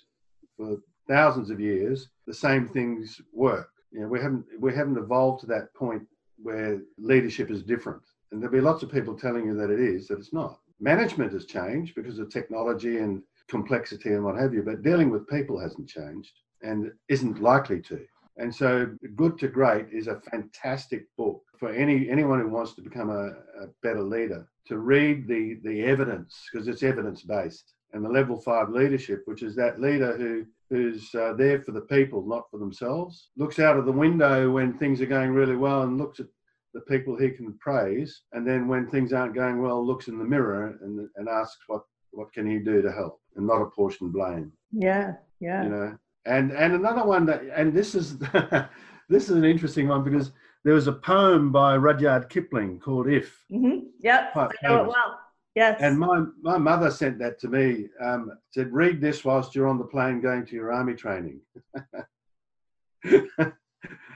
For 0.56 0.78
thousands 1.06 1.50
of 1.50 1.60
years, 1.60 2.08
the 2.26 2.34
same 2.34 2.66
things 2.66 3.20
work. 3.32 3.70
You 3.92 4.00
know, 4.00 4.08
we 4.08 4.20
haven't 4.20 4.44
we 4.60 4.74
haven't 4.74 4.98
evolved 4.98 5.40
to 5.40 5.46
that 5.46 5.72
point 5.74 6.02
where 6.42 6.80
leadership 6.98 7.50
is 7.50 7.62
different. 7.62 8.02
And 8.30 8.40
there'll 8.40 8.52
be 8.52 8.60
lots 8.60 8.82
of 8.82 8.92
people 8.92 9.16
telling 9.16 9.46
you 9.46 9.54
that 9.54 9.70
it 9.70 9.80
is, 9.80 10.08
that 10.08 10.18
it's 10.18 10.32
not. 10.32 10.58
Management 10.80 11.32
has 11.32 11.46
changed 11.46 11.94
because 11.94 12.18
of 12.18 12.28
technology 12.28 12.98
and 12.98 13.22
complexity 13.48 14.12
and 14.12 14.24
what 14.24 14.36
have 14.36 14.52
you, 14.52 14.62
but 14.62 14.82
dealing 14.82 15.10
with 15.10 15.28
people 15.28 15.58
hasn't 15.58 15.88
changed 15.88 16.32
and 16.62 16.92
isn't 17.08 17.40
likely 17.40 17.80
to. 17.82 18.04
And 18.38 18.54
so, 18.54 18.90
Good 19.14 19.38
to 19.38 19.48
Great 19.48 19.86
is 19.90 20.08
a 20.08 20.20
fantastic 20.30 21.06
book 21.16 21.42
for 21.58 21.70
any 21.70 22.10
anyone 22.10 22.40
who 22.40 22.48
wants 22.48 22.74
to 22.74 22.82
become 22.82 23.08
a, 23.08 23.28
a 23.62 23.68
better 23.82 24.02
leader 24.02 24.46
to 24.66 24.78
read 24.78 25.26
the 25.26 25.58
the 25.64 25.82
evidence 25.84 26.42
because 26.52 26.68
it's 26.68 26.82
evidence 26.82 27.22
based 27.22 27.72
and 27.92 28.04
the 28.04 28.10
level 28.10 28.38
five 28.38 28.68
leadership, 28.68 29.22
which 29.24 29.42
is 29.42 29.56
that 29.56 29.80
leader 29.80 30.16
who 30.18 30.44
who's 30.70 31.14
uh, 31.14 31.32
there 31.34 31.60
for 31.62 31.72
the 31.72 31.82
people, 31.82 32.26
not 32.26 32.50
for 32.50 32.58
themselves, 32.58 33.30
looks 33.36 33.58
out 33.58 33.76
of 33.76 33.86
the 33.86 33.92
window 33.92 34.50
when 34.50 34.76
things 34.76 35.00
are 35.00 35.06
going 35.06 35.30
really 35.30 35.56
well 35.56 35.82
and 35.82 35.98
looks 35.98 36.20
at 36.20 36.26
the 36.74 36.80
people 36.82 37.16
he 37.16 37.30
can 37.30 37.56
praise, 37.58 38.22
and 38.32 38.46
then 38.46 38.68
when 38.68 38.88
things 38.88 39.12
aren't 39.12 39.34
going 39.34 39.62
well, 39.62 39.84
looks 39.84 40.08
in 40.08 40.18
the 40.18 40.24
mirror 40.24 40.78
and, 40.82 41.08
and 41.16 41.28
asks 41.28 41.62
what 41.66 41.82
what 42.10 42.32
can 42.32 42.48
he 42.50 42.58
do 42.58 42.82
to 42.82 42.92
help, 42.92 43.20
and 43.36 43.46
not 43.46 43.62
apportion 43.62 44.10
blame. 44.10 44.52
Yeah, 44.72 45.14
yeah. 45.40 45.64
You 45.64 45.68
know, 45.70 45.98
And 46.24 46.52
and 46.52 46.74
another 46.74 47.04
one 47.04 47.26
that 47.26 47.42
and 47.54 47.72
this 47.72 47.94
is 47.94 48.18
this 49.08 49.28
is 49.28 49.30
an 49.30 49.44
interesting 49.44 49.88
one 49.88 50.04
because 50.04 50.32
there 50.64 50.74
was 50.74 50.86
a 50.86 50.92
poem 50.92 51.52
by 51.52 51.76
Rudyard 51.76 52.28
Kipling 52.28 52.80
called 52.80 53.08
If. 53.08 53.44
Mm-hmm. 53.52 53.86
Yep, 54.00 54.36
I 54.36 54.48
know 54.62 54.82
it 54.82 54.88
well. 54.88 55.20
Yes. 55.56 55.80
And 55.80 55.98
my, 55.98 56.22
my 56.42 56.58
mother 56.58 56.90
sent 56.90 57.18
that 57.18 57.40
to 57.40 57.48
me. 57.48 57.88
Um, 58.04 58.30
said, 58.50 58.72
read 58.72 59.00
this 59.00 59.24
whilst 59.24 59.54
you're 59.54 59.66
on 59.66 59.78
the 59.78 59.84
plane 59.84 60.20
going 60.20 60.44
to 60.46 60.54
your 60.54 60.70
army 60.70 60.92
training. 60.92 61.40
and 63.04 63.52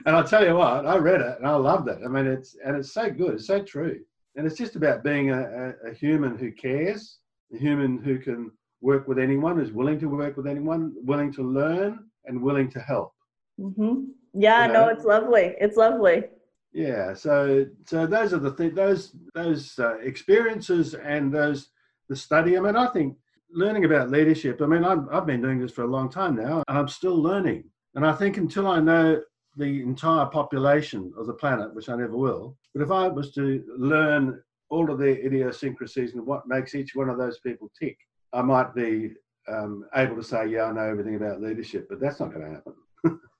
I'll 0.05 0.23
tell 0.23 0.45
you 0.45 0.55
what, 0.55 0.85
I 0.85 0.97
read 0.97 1.19
it 1.19 1.37
and 1.39 1.47
I 1.47 1.55
loved 1.55 1.89
it. 1.89 1.97
I 2.05 2.07
mean, 2.07 2.27
it's 2.27 2.55
and 2.63 2.77
it's 2.77 2.93
so 2.93 3.09
good, 3.09 3.33
it's 3.33 3.47
so 3.47 3.63
true. 3.63 3.99
And 4.35 4.45
it's 4.45 4.55
just 4.55 4.75
about 4.75 5.03
being 5.03 5.31
a, 5.31 5.73
a, 5.85 5.89
a 5.89 5.93
human 5.93 6.37
who 6.37 6.51
cares, 6.51 7.17
a 7.53 7.57
human 7.57 7.97
who 7.97 8.19
can 8.19 8.51
work 8.81 9.07
with 9.07 9.17
anyone, 9.17 9.57
who's 9.57 9.71
willing 9.71 9.99
to 9.99 10.05
work 10.07 10.37
with 10.37 10.45
anyone, 10.45 10.93
willing 11.03 11.33
to 11.33 11.41
learn, 11.41 12.05
and 12.25 12.39
willing 12.39 12.69
to 12.69 12.79
help. 12.79 13.13
hmm 13.59 14.03
Yeah, 14.33 14.67
You 14.67 14.73
no, 14.73 14.87
it's 14.89 15.05
lovely. 15.05 15.55
It's 15.59 15.75
lovely. 15.75 16.25
Yeah, 16.73 17.13
so 17.13 17.65
so 17.85 18.07
those 18.07 18.33
are 18.33 18.39
the 18.39 18.55
th- 18.55 18.73
those 18.73 19.15
those 19.33 19.77
uh, 19.77 19.97
experiences 19.97 20.93
and 20.93 21.33
those 21.33 21.69
the 22.07 22.15
study. 22.15 22.57
I 22.57 22.61
mean, 22.61 22.75
I 22.77 22.87
think 22.87 23.17
learning 23.53 23.85
about 23.85 24.09
leadership. 24.09 24.61
I 24.61 24.67
mean, 24.67 24.85
I've 24.85 25.07
I've 25.11 25.25
been 25.25 25.41
doing 25.41 25.59
this 25.59 25.71
for 25.71 25.83
a 25.83 25.87
long 25.87 26.09
time 26.09 26.35
now, 26.35 26.63
and 26.67 26.77
I'm 26.77 26.87
still 26.87 27.21
learning. 27.21 27.65
And 27.95 28.05
I 28.05 28.13
think 28.13 28.37
until 28.37 28.67
I 28.67 28.79
know 28.79 29.21
the 29.57 29.81
entire 29.81 30.25
population 30.27 31.11
of 31.17 31.27
the 31.27 31.33
planet, 31.33 31.75
which 31.75 31.89
I 31.89 31.95
never 31.97 32.15
will, 32.15 32.57
but 32.73 32.81
if 32.83 32.89
I 32.89 33.09
was 33.09 33.33
to 33.33 33.63
learn 33.77 34.41
all 34.69 34.89
of 34.89 34.97
their 34.97 35.17
idiosyncrasies 35.17 36.13
and 36.13 36.25
what 36.25 36.47
makes 36.47 36.73
each 36.73 36.95
one 36.95 37.09
of 37.09 37.17
those 37.17 37.39
people 37.39 37.69
tick, 37.77 37.97
I 38.31 38.41
might 38.41 38.73
be 38.73 39.11
um, 39.49 39.85
able 39.93 40.15
to 40.15 40.23
say, 40.23 40.47
yeah, 40.47 40.63
I 40.63 40.71
know 40.71 40.83
everything 40.89 41.15
about 41.15 41.41
leadership. 41.41 41.87
But 41.89 41.99
that's 41.99 42.21
not 42.21 42.33
going 42.33 42.45
to 42.45 42.61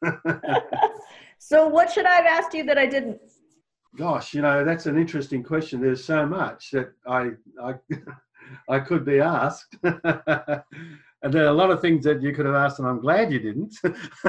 happen. 0.04 0.82
so, 1.44 1.68
what 1.68 1.92
should 1.92 2.06
I 2.06 2.18
have 2.18 2.28
asked 2.28 2.54
you 2.54 2.64
that 2.66 2.78
I 2.78 2.86
didn't? 2.86 3.20
Gosh, 3.98 4.36
you 4.36 4.44
know, 4.44 4.64
that's 4.64 4.86
an 4.86 4.96
interesting 4.96 5.42
question. 5.42 5.82
There's 5.82 6.06
so 6.06 6.24
much 6.24 6.70
that 6.70 6.92
I 7.08 7.32
I, 7.60 7.74
I 8.70 8.80
could 8.80 9.04
be 9.04 9.20
asked. 9.20 9.76
and 9.84 10.04
there 11.24 11.44
are 11.44 11.50
a 11.50 11.54
lot 11.54 11.72
of 11.72 11.82
things 11.82 12.06
that 12.06 12.22
you 12.22 12.32
could 12.32 12.46
have 12.46 12.54
asked, 12.54 12.78
and 12.78 12.88
I'm 12.88 13.02
glad 13.02 13.34
you 13.34 13.40
didn't. 13.40 13.76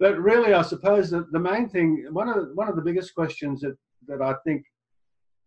really, 0.00 0.54
I 0.54 0.62
suppose 0.62 1.10
that 1.10 1.30
the 1.30 1.38
main 1.38 1.68
thing, 1.68 2.06
one 2.10 2.30
of 2.30 2.36
the, 2.36 2.54
one 2.54 2.70
of 2.70 2.76
the 2.76 2.82
biggest 2.82 3.14
questions 3.14 3.60
that 3.60 3.76
that 4.06 4.22
I 4.22 4.32
think 4.46 4.64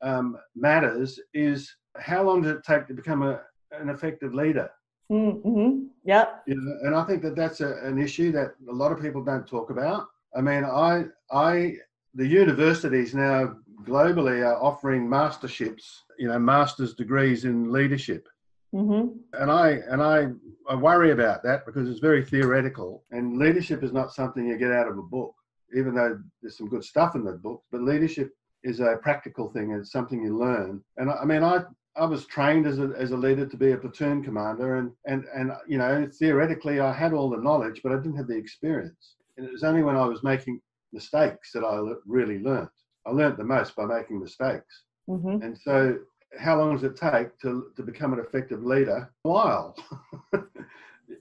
um, 0.04 0.38
matters 0.56 1.20
is 1.34 1.76
how 1.98 2.22
long 2.22 2.44
does 2.44 2.52
it 2.52 2.64
take 2.64 2.86
to 2.88 2.94
become 2.94 3.24
a, 3.24 3.42
an 3.72 3.90
effective 3.90 4.36
leader? 4.36 4.70
Mm-hmm. 5.12 5.86
Yep. 6.06 6.44
You 6.48 6.56
know, 6.56 6.78
and 6.84 6.96
I 6.96 7.04
think 7.04 7.22
that 7.24 7.36
that's 7.36 7.62
a, 7.62 7.78
an 7.84 8.02
issue 8.02 8.32
that 8.32 8.56
a 8.70 8.74
lot 8.74 8.92
of 8.92 9.02
people 9.02 9.24
don't 9.24 9.46
talk 9.46 9.70
about. 9.70 10.08
I 10.36 10.42
mean, 10.42 10.64
I, 10.64 11.06
I, 11.32 11.76
the 12.16 12.26
universities 12.26 13.14
now 13.14 13.56
globally 13.84 14.46
are 14.46 14.62
offering 14.62 15.10
masterships, 15.10 16.04
you 16.18 16.28
know, 16.28 16.40
master's 16.40 16.94
degrees 16.94 17.46
in 17.46 17.72
leadership, 17.72 18.28
Mm-hmm. 18.74 19.18
and 19.34 19.52
I, 19.52 19.82
and 19.90 20.02
I, 20.02 20.28
I 20.70 20.76
worry 20.76 21.12
about 21.12 21.44
that 21.44 21.66
because 21.66 21.90
it's 21.90 22.00
very 22.00 22.24
theoretical, 22.24 23.04
and 23.12 23.38
leadership 23.38 23.84
is 23.84 23.92
not 23.92 24.14
something 24.14 24.48
you 24.48 24.58
get 24.58 24.72
out 24.72 24.88
of 24.88 24.98
a 24.98 25.02
book, 25.02 25.36
even 25.76 25.94
though 25.94 26.18
there's 26.42 26.58
some 26.58 26.70
good 26.70 26.86
stuff 26.86 27.16
in 27.16 27.26
the 27.26 27.34
book. 27.34 27.64
But 27.70 27.82
leadership 27.82 28.32
is 28.64 28.80
a 28.80 28.98
practical 29.02 29.50
thing; 29.50 29.72
it's 29.72 29.92
something 29.92 30.24
you 30.24 30.38
learn. 30.38 30.82
And 30.96 31.10
I, 31.10 31.16
I 31.16 31.26
mean, 31.26 31.44
I, 31.44 31.64
I 31.96 32.06
was 32.06 32.26
trained 32.26 32.68
as 32.68 32.80
a, 32.80 32.94
as 32.98 33.12
a 33.12 33.18
leader 33.18 33.46
to 33.46 33.58
be 33.58 33.72
a 33.72 33.78
platoon 33.78 34.24
commander, 34.24 34.78
and, 34.78 34.92
and, 35.06 35.26
and 35.36 35.52
you 35.68 35.78
know, 35.78 36.08
theoretically, 36.20 36.80
I 36.80 36.94
had 36.94 37.14
all 37.14 37.30
the 37.30 37.38
knowledge, 37.38 37.82
but 37.84 37.92
I 37.92 37.98
didn't 37.98 38.16
have 38.16 38.28
the 38.28 38.38
experience. 38.38 39.16
And 39.38 39.46
it 39.46 39.52
was 39.52 39.64
only 39.64 39.84
when 39.84 39.98
I 39.98 40.06
was 40.06 40.24
making 40.24 40.62
mistakes 40.94 41.52
that 41.52 41.64
I 41.64 41.80
really 42.06 42.40
learned. 42.40 42.70
I 43.06 43.12
learned 43.12 43.38
the 43.38 43.44
most 43.44 43.76
by 43.76 43.86
making 43.86 44.20
mistakes. 44.20 44.84
Mm-hmm. 45.10 45.42
And 45.42 45.58
so, 45.58 45.98
how 46.40 46.60
long 46.60 46.76
does 46.76 46.84
it 46.84 46.96
take 46.96 47.38
to, 47.40 47.72
to 47.76 47.84
become 47.84 48.14
an 48.14 48.20
effective 48.20 48.64
leader? 48.64 49.12
A 49.26 49.30
while. 49.30 49.76
you 50.34 50.42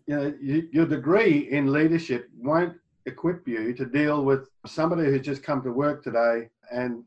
know, 0.07 0.35
you, 0.41 0.69
your 0.73 0.87
degree 0.87 1.49
in 1.51 1.73
leadership 1.73 2.29
won't 2.39 2.77
equip 3.07 3.49
you 3.49 3.73
to 3.75 3.87
deal 3.87 4.25
with 4.25 4.49
somebody 4.67 5.05
who's 5.05 5.25
just 5.25 5.43
come 5.43 5.63
to 5.63 5.73
work 5.73 6.05
today 6.05 6.49
and, 6.71 7.03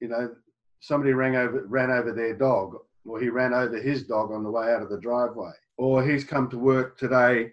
you 0.00 0.08
know, 0.08 0.34
somebody 0.80 1.12
ran 1.12 1.34
over, 1.34 1.64
ran 1.66 1.90
over 1.90 2.12
their 2.12 2.34
dog 2.34 2.76
or 3.06 3.20
he 3.20 3.28
ran 3.28 3.54
over 3.54 3.78
his 3.80 4.04
dog 4.04 4.32
on 4.32 4.42
the 4.42 4.50
way 4.50 4.72
out 4.72 4.82
of 4.82 4.88
the 4.90 5.00
driveway. 5.00 5.52
Or 5.78 6.04
he's 6.04 6.24
come 6.24 6.48
to 6.50 6.58
work 6.58 6.98
today 6.98 7.52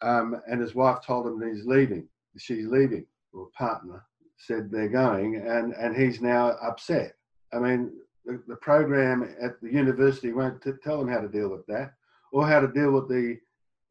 um, 0.00 0.40
and 0.48 0.60
his 0.60 0.74
wife 0.74 0.98
told 1.04 1.26
him 1.26 1.38
that 1.40 1.48
he's 1.52 1.66
leaving, 1.66 2.08
she's 2.36 2.66
leaving, 2.66 3.06
or 3.32 3.48
partner 3.56 4.04
said 4.36 4.70
they're 4.70 4.88
going, 4.88 5.36
and, 5.36 5.74
and 5.74 5.96
he's 5.96 6.20
now 6.20 6.50
upset. 6.62 7.14
I 7.52 7.58
mean, 7.58 7.92
the, 8.24 8.42
the 8.46 8.56
program 8.56 9.34
at 9.40 9.60
the 9.60 9.72
university 9.72 10.32
won't 10.32 10.62
t- 10.62 10.70
tell 10.82 10.98
them 10.98 11.08
how 11.08 11.20
to 11.20 11.28
deal 11.28 11.48
with 11.48 11.66
that 11.66 11.92
or 12.32 12.46
how 12.46 12.60
to 12.60 12.68
deal 12.68 12.92
with 12.92 13.08
the, 13.08 13.38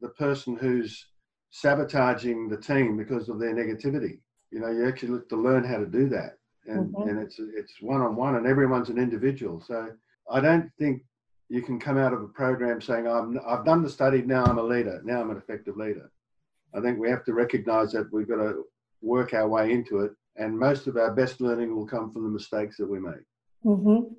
the 0.00 0.08
person 0.10 0.56
who's 0.56 1.06
sabotaging 1.50 2.48
the 2.48 2.56
team 2.56 2.96
because 2.96 3.28
of 3.28 3.38
their 3.38 3.54
negativity. 3.54 4.20
You 4.50 4.60
know, 4.60 4.70
you 4.70 4.86
actually 4.86 5.10
look 5.10 5.28
to 5.30 5.36
learn 5.36 5.64
how 5.64 5.78
to 5.78 5.86
do 5.86 6.08
that. 6.10 6.38
And, 6.66 6.94
Mhm. 6.94 7.08
and 7.08 7.18
it's 7.18 7.38
it's 7.38 7.80
one 7.80 8.02
on 8.02 8.14
one, 8.14 8.34
and 8.34 8.46
everyone's 8.46 8.90
an 8.90 8.98
individual. 8.98 9.60
So 9.60 9.90
I 10.30 10.40
don't 10.40 10.70
think 10.78 11.02
you 11.48 11.62
can 11.62 11.78
come 11.80 11.96
out 11.98 12.12
of 12.12 12.22
a 12.22 12.28
program 12.28 12.80
saying 12.80 13.06
I'm, 13.06 13.38
I've 13.46 13.64
done 13.64 13.82
the 13.82 13.88
study 13.90 14.22
now 14.22 14.44
I'm 14.44 14.58
a 14.58 14.62
leader 14.62 15.00
now 15.04 15.20
I'm 15.20 15.30
an 15.30 15.38
effective 15.38 15.76
leader. 15.76 16.10
I 16.74 16.80
think 16.80 16.98
we 16.98 17.08
have 17.08 17.24
to 17.24 17.32
recognise 17.32 17.92
that 17.92 18.12
we've 18.12 18.28
got 18.28 18.36
to 18.36 18.64
work 19.00 19.32
our 19.32 19.48
way 19.48 19.72
into 19.72 20.00
it, 20.00 20.12
and 20.36 20.58
most 20.58 20.86
of 20.86 20.96
our 20.98 21.14
best 21.14 21.40
learning 21.40 21.74
will 21.74 21.86
come 21.86 22.12
from 22.12 22.24
the 22.24 22.28
mistakes 22.28 22.76
that 22.76 22.86
we 22.90 22.98
make. 23.00 23.24
Mm-hmm. 23.64 24.12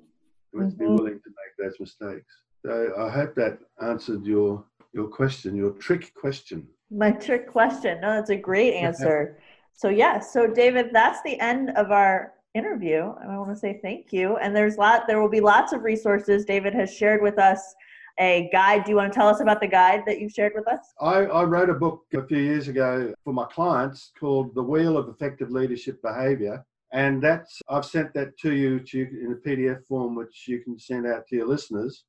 We 0.52 0.60
must 0.64 0.76
be 0.76 0.84
Mhm. 0.84 0.96
willing 0.98 1.20
to 1.20 1.30
make 1.30 1.54
those 1.58 1.78
mistakes. 1.78 2.26
So 2.66 2.92
I 2.98 3.08
hope 3.08 3.34
that 3.36 3.58
answered 3.80 4.24
your 4.24 4.64
your 4.92 5.06
question, 5.06 5.54
your 5.54 5.70
trick 5.74 6.12
question. 6.14 6.66
My 6.90 7.12
trick 7.12 7.46
question. 7.46 8.00
No, 8.00 8.14
that's 8.14 8.30
a 8.30 8.36
great 8.36 8.74
answer. 8.86 9.38
so 9.72 9.88
yes, 9.88 10.32
so 10.32 10.48
David, 10.48 10.90
that's 10.92 11.22
the 11.22 11.38
end 11.38 11.70
of 11.76 11.92
our 11.92 12.32
interview. 12.54 13.12
And 13.20 13.30
I 13.30 13.38
want 13.38 13.50
to 13.50 13.56
say 13.56 13.78
thank 13.82 14.12
you. 14.12 14.36
And 14.36 14.54
there's 14.54 14.76
lot 14.76 15.06
there 15.06 15.20
will 15.20 15.28
be 15.28 15.40
lots 15.40 15.72
of 15.72 15.82
resources. 15.82 16.44
David 16.44 16.74
has 16.74 16.94
shared 16.94 17.22
with 17.22 17.38
us 17.38 17.74
a 18.18 18.48
guide. 18.52 18.84
Do 18.84 18.90
you 18.90 18.96
want 18.96 19.12
to 19.12 19.18
tell 19.18 19.28
us 19.28 19.40
about 19.40 19.60
the 19.60 19.66
guide 19.66 20.02
that 20.06 20.20
you've 20.20 20.32
shared 20.32 20.52
with 20.54 20.68
us? 20.68 20.80
I, 21.00 21.24
I 21.24 21.44
wrote 21.44 21.70
a 21.70 21.74
book 21.74 22.04
a 22.14 22.26
few 22.26 22.38
years 22.38 22.68
ago 22.68 23.14
for 23.24 23.32
my 23.32 23.46
clients 23.46 24.12
called 24.18 24.54
The 24.54 24.62
Wheel 24.62 24.96
of 24.96 25.08
Effective 25.08 25.50
Leadership 25.50 26.02
Behavior. 26.02 26.64
And 26.92 27.22
that's 27.22 27.60
I've 27.68 27.84
sent 27.84 28.12
that 28.14 28.36
to 28.38 28.52
you 28.52 28.84
in 28.92 29.32
a 29.32 29.48
PDF 29.48 29.86
form, 29.86 30.16
which 30.16 30.48
you 30.48 30.60
can 30.60 30.78
send 30.78 31.06
out 31.06 31.26
to 31.28 31.36
your 31.36 31.46
listeners. 31.46 32.04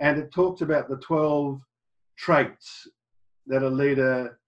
And 0.00 0.18
it 0.18 0.32
talks 0.32 0.62
about 0.62 0.88
the 0.88 0.96
12 0.96 1.60
traits 2.18 2.88
that 3.46 3.62
a 3.62 3.68
leader 3.68 4.38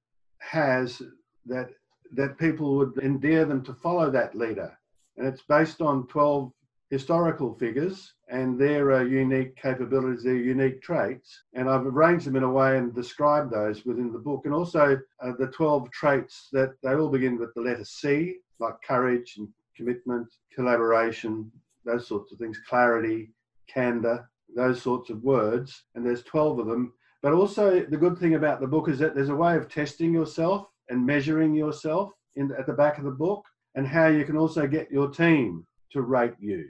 has 0.41 1.01
that 1.47 1.69
that 2.15 2.39
people 2.39 2.77
would 2.77 2.99
endear 3.03 3.45
them 3.45 3.63
to 3.63 3.75
follow 3.75 4.11
that 4.11 4.35
leader. 4.35 4.78
And 5.19 5.27
it's 5.27 5.43
based 5.43 5.83
on 5.83 6.07
12 6.07 6.53
historical 6.91 7.55
figures 7.55 8.15
and 8.29 8.59
their 8.59 8.93
uh, 8.93 9.03
unique 9.03 9.57
capabilities, 9.57 10.23
their 10.23 10.37
unique 10.37 10.81
traits. 10.81 11.43
And 11.55 11.69
I've 11.69 11.87
arranged 11.87 12.27
them 12.27 12.37
in 12.37 12.45
a 12.45 12.51
way 12.51 12.79
and 12.79 12.95
described 12.95 13.51
those 13.51 13.85
within 13.85 14.13
the 14.13 14.19
book. 14.19 14.43
And 14.45 14.55
also 14.55 14.99
uh, 15.23 15.33
the 15.39 15.49
12 15.49 15.91
traits 15.91 16.49
that 16.53 16.75
they 16.83 16.95
all 16.95 17.11
begin 17.11 17.39
with 17.39 17.53
the 17.55 17.61
letter 17.61 17.85
C, 17.85 18.37
like 18.61 18.75
courage 18.87 19.35
and 19.39 19.49
commitment, 19.77 20.29
collaboration, 20.55 21.51
those 21.85 22.07
sorts 22.07 22.33
of 22.33 22.39
things, 22.39 22.61
clarity, 22.69 23.31
candor, 23.69 24.29
those 24.55 24.81
sorts 24.81 25.11
of 25.11 25.23
words. 25.23 25.85
And 25.95 26.07
there's 26.07 26.23
12 26.23 26.61
of 26.61 26.67
them. 26.67 26.93
But 27.23 27.33
also, 27.33 27.81
the 27.81 27.97
good 27.97 28.19
thing 28.19 28.35
about 28.35 28.61
the 28.61 28.67
book 28.67 28.89
is 28.89 28.99
that 29.01 29.15
there's 29.15 29.29
a 29.29 29.35
way 29.35 29.57
of 29.57 29.69
testing 29.69 30.13
yourself 30.13 30.69
and 30.89 31.05
measuring 31.05 31.55
yourself 31.55 32.13
in, 32.37 32.53
at 32.57 32.67
the 32.67 32.73
back 32.73 32.99
of 32.99 33.05
the 33.05 33.11
book, 33.11 33.45
and 33.79 33.87
how 33.87 34.09
you 34.09 34.25
can 34.25 34.37
also 34.37 34.67
get 34.67 34.91
your 34.91 35.09
team 35.09 35.65
to 35.93 36.03
rate 36.03 36.35
you. 36.41 36.67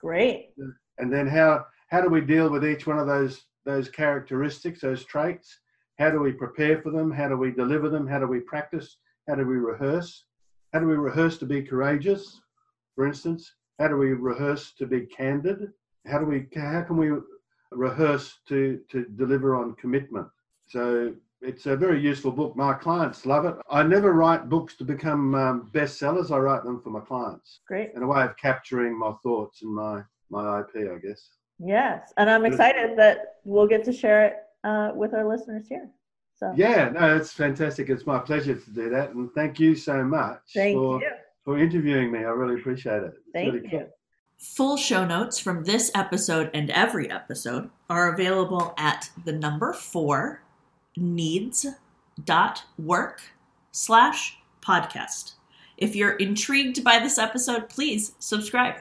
Great. 0.00 0.50
And 0.98 1.12
then 1.12 1.26
how 1.26 1.66
how 1.88 2.00
do 2.00 2.08
we 2.08 2.20
deal 2.20 2.48
with 2.48 2.64
each 2.64 2.86
one 2.86 3.00
of 3.00 3.08
those 3.08 3.42
those 3.64 3.88
characteristics, 3.88 4.80
those 4.80 5.04
traits? 5.04 5.58
How 5.98 6.10
do 6.10 6.20
we 6.20 6.30
prepare 6.30 6.80
for 6.80 6.92
them? 6.92 7.10
How 7.10 7.28
do 7.28 7.36
we 7.36 7.50
deliver 7.50 7.88
them? 7.88 8.06
How 8.06 8.20
do 8.20 8.28
we 8.28 8.38
practice? 8.38 8.98
How 9.26 9.34
do 9.34 9.44
we 9.44 9.56
rehearse? 9.56 10.26
How 10.72 10.78
do 10.78 10.86
we 10.86 10.94
rehearse 10.94 11.38
to 11.38 11.46
be 11.46 11.60
courageous, 11.60 12.40
for 12.94 13.04
instance? 13.04 13.52
How 13.80 13.88
do 13.88 13.96
we 13.96 14.12
rehearse 14.12 14.74
to 14.78 14.86
be 14.86 15.06
candid? 15.06 15.72
How 16.06 16.18
do 16.20 16.24
we 16.24 16.46
how 16.54 16.82
can 16.82 16.96
we 16.96 17.10
rehearse 17.72 18.38
to 18.48 18.78
to 18.92 19.06
deliver 19.16 19.56
on 19.56 19.74
commitment? 19.74 20.28
So 20.68 21.14
it's 21.44 21.66
a 21.66 21.76
very 21.76 22.00
useful 22.00 22.32
book. 22.32 22.56
My 22.56 22.72
clients 22.72 23.26
love 23.26 23.44
it. 23.44 23.54
I 23.70 23.82
never 23.82 24.12
write 24.12 24.48
books 24.48 24.76
to 24.76 24.84
become 24.84 25.34
um, 25.34 25.70
bestsellers. 25.72 26.30
I 26.30 26.38
write 26.38 26.64
them 26.64 26.80
for 26.80 26.88
my 26.88 27.00
clients. 27.00 27.60
Great. 27.68 27.90
And 27.94 28.02
a 28.02 28.06
way 28.06 28.22
of 28.22 28.36
capturing 28.38 28.98
my 28.98 29.12
thoughts 29.22 29.62
and 29.62 29.74
my 29.74 30.02
my 30.30 30.60
IP, 30.60 30.90
I 30.90 30.98
guess. 30.98 31.28
Yes, 31.58 32.12
and 32.16 32.28
I'm 32.28 32.44
excited 32.44 32.98
that 32.98 33.36
we'll 33.44 33.66
get 33.66 33.84
to 33.84 33.92
share 33.92 34.26
it 34.26 34.36
uh, 34.64 34.92
with 34.94 35.14
our 35.14 35.28
listeners 35.28 35.66
here. 35.68 35.88
So 36.36 36.52
yeah, 36.56 36.88
no, 36.88 37.14
it's 37.14 37.32
fantastic. 37.32 37.90
It's 37.90 38.06
my 38.06 38.18
pleasure 38.18 38.54
to 38.54 38.70
do 38.70 38.88
that, 38.90 39.10
and 39.10 39.30
thank 39.34 39.60
you 39.60 39.76
so 39.76 40.02
much 40.02 40.40
thank 40.54 40.76
for 40.76 41.00
you. 41.00 41.10
for 41.44 41.58
interviewing 41.58 42.10
me. 42.10 42.20
I 42.20 42.30
really 42.30 42.60
appreciate 42.60 43.02
it. 43.02 43.14
It's 43.18 43.32
thank 43.32 43.52
really 43.52 43.64
you. 43.66 43.78
Cool. 43.78 43.88
Full 44.38 44.76
show 44.76 45.06
notes 45.06 45.38
from 45.38 45.64
this 45.64 45.92
episode 45.94 46.50
and 46.52 46.70
every 46.70 47.08
episode 47.10 47.70
are 47.88 48.12
available 48.12 48.74
at 48.76 49.08
the 49.24 49.32
number 49.32 49.72
four 49.72 50.43
needs 50.96 51.66
dot 52.22 52.64
work 52.78 53.22
slash 53.72 54.38
podcast. 54.62 55.32
If 55.76 55.96
you're 55.96 56.12
intrigued 56.16 56.84
by 56.84 56.98
this 57.00 57.18
episode, 57.18 57.68
please 57.68 58.12
subscribe. 58.18 58.76